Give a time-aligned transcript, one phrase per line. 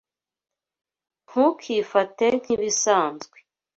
[1.27, 3.37] Ntukifate nkibisanzwe.